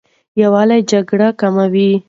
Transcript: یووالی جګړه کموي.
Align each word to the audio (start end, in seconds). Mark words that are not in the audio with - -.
یووالی 0.41 0.81
جګړه 0.91 1.27
کموي. 1.41 1.89